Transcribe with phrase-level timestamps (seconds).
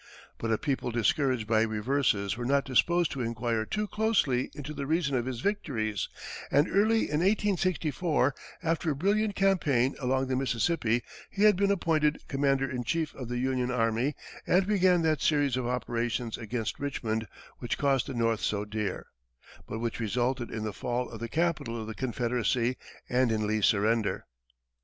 [0.39, 4.87] But a people discouraged by reverses were not disposed to inquire too closely into the
[4.87, 6.09] reason of his victories,
[6.49, 8.33] and early in 1864,
[8.63, 13.29] after a brilliant campaign along the Mississippi, he had been appointed commander in chief of
[13.29, 14.15] the Union army,
[14.47, 17.27] and began that series of operations against Richmond
[17.59, 19.05] which cost the North so dear,
[19.67, 22.75] but which resulted in the fall of the capital of the Confederacy
[23.07, 24.25] and in Lee's surrender.